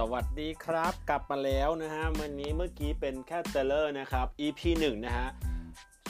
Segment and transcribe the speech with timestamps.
[0.00, 5.28] สวัสดีครับ กลับมาแล้วนะฮะวันนี้เมื่อกี้เป็นแค่ trailer นะครับ EP 1 นะฮะ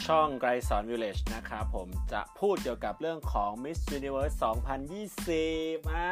[0.07, 4.37] ช่องไกรสอนวิลเลจนะครับผมจะพูดเกี่ยวกับเรื่องของ Miss Universe
[5.17, 6.09] 2020อ่า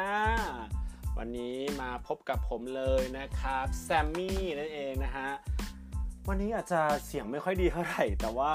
[1.17, 5.29] วันนี้มาพบกับผมเลยนะครับ แซมมี่นั่นเองนะฮะ
[6.27, 8.51] วันนี้อาจจะเสียงไม่ค่อยดีเท่าไหร่ แต่ว่า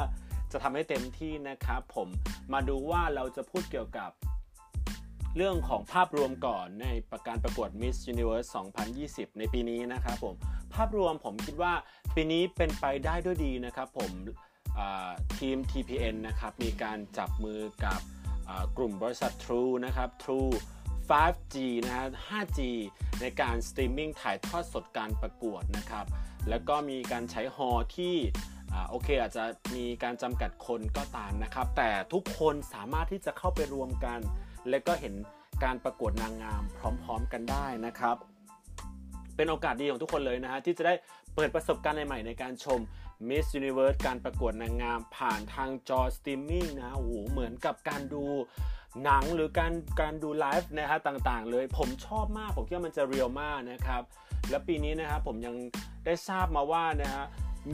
[0.52, 2.08] จะทำให้เต็มที่นะครับผม
[2.52, 4.10] มาดูว่าเราจะพูดเกี่ยวกับ
[5.36, 8.48] เรื่องของภาพรวมก่อนในประการประกวด Miss Universe
[8.94, 10.34] 2020 ในปีนี้นะครับผม
[10.74, 11.74] ภาพรวมผมคิดว่า
[12.14, 14.10] ปีนี้เป็นไปได้ด้วยดีนะครับผม
[15.38, 18.00] ทีม TPN นะครับมีการจับมือกับ
[18.76, 20.52] กลุ่มบริษัท True นะครับ True
[21.08, 22.60] 5G นะฮะ 5G
[23.20, 26.06] ในการสตรีมมิ่งถ่ายทอดสดการประกวดนะครับ
[26.48, 28.14] แล้วก็มีการใช้ฮอที่
[28.90, 29.44] โอเคอาจจะ
[29.76, 34.20] มีการจำกัดคนก็ตามนะครับ แต่ทุกคนสามารถที่จะเข้าไปรวมกัน
[34.68, 35.14] และก็เห็น
[35.64, 38.16] การประกวดนางงามพร้อมๆกันได้นะครับ
[39.36, 40.94] เป็นโอกาสดีของทุกคนเลยนะฮะที่จะได้
[41.34, 42.80] เปิดประสบการณ์ใหม่ๆในการชม
[43.28, 48.24] Miss Universe การประกวดนางงามผ่านทางจอสตรีมมิ่งนะฮะโอ้โหเหมือนกับการดู
[49.04, 54.02] หนังหรือการการดูไลฟ์นะฮะต่างๆ เลยผมชอบมาก ผมคิดว่ามันจะ real มากนะครับ
[54.50, 55.54] และปีนี้นะครับผมยัง
[56.04, 57.24] ได้ทราบมาว่านะฮะ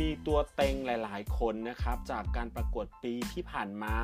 [0.00, 3.96] มีตัวเต็งหลายๆ คนนะครับ จากการประกวดปีที่ผ่านมา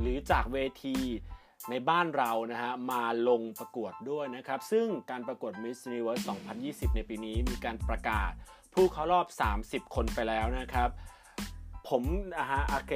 [0.00, 0.96] หรือจากเวที
[1.70, 6.22] ในบ้านเรานะฮะมาลงประกวดด้วยนะครับ ซึ่งการประกวด Miss Universe
[6.58, 8.30] 2020 ในปีนี้มีการประกาศ
[8.74, 9.26] ผู้เข้ารอบ
[9.84, 10.88] 30 คนไปแล้วนะครับ
[11.88, 12.02] ผม
[12.38, 12.92] นะฮะโอเค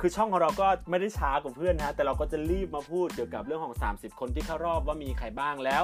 [0.00, 5.82] คือช่องของเราก็ไม่ได้ช้ากว่าเพื่อนนะฮะแต่เราก็จะรีบมาพูดเกี่ยวกับเรื่องของ 30 คนที่เข้ารอบว่ามีใครบ้างแล้ว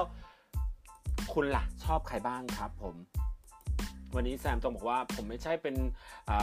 [1.33, 2.95] คุณล่ะชอบใครบ้างครับผม
[4.15, 5.75] วันนี้แซมต้องบอกว่าผมไม่ใช่เป็น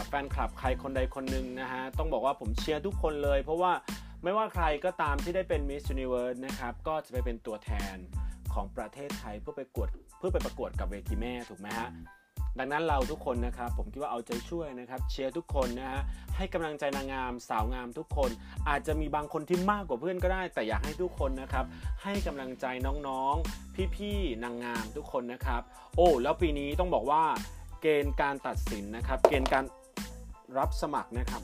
[0.06, 3.72] แฟนคลับใครคนใดคนหนึ่งนะฮะต้องบอกว่าผมเชียร์ทุกคนเลย เพราะว่า
[4.24, 7.96] ไม่ว่าใครก็ตามที่ได้เป็น Miss Universe นะครับก็จะไปเป็นตัวแทน
[8.54, 9.88] ของประเทศไทยเพื่อไปกวด
[10.18, 11.90] เพื่อไปประกวดกับเวทีแม่ถูกไหมฮะ
[12.58, 16.02] ดังนั้นเราทุกคนนะครับ ผมคิดว่าเอาใจช่วยนะครับ เชียร์ทุกคนนะฮะ
[16.36, 18.30] ให้กำลังใจนางงามสาวงามทุกคน
[18.68, 21.64] อาจจะมีบางคนที่มากกว่าเพื่อนก็ได้ แต่อยากให้ทุกคนนะครับ
[22.02, 22.66] ให้กำลังใจ
[23.06, 25.62] น้องๆ พี่ๆนางงามทุกคนนะครับ
[25.96, 27.22] โอ้แล้วปีนี้ต้องบอกว่า
[27.80, 29.64] เกณฑ์การตัดสินนะครับ เกณฑ์การ
[30.58, 31.42] รับสมัครนะครับ